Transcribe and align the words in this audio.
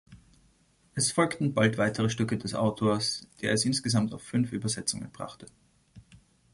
Es 0.95 1.11
folgten 1.11 1.53
bald 1.53 1.77
weitere 1.77 2.09
Stücke 2.09 2.35
des 2.35 2.55
Autors, 2.55 3.27
der 3.41 3.53
es 3.53 3.65
insgesamt 3.65 4.15
auf 4.15 4.23
fünf 4.23 4.51
Übersetzungen 4.51 5.11
brachte. 5.11 5.45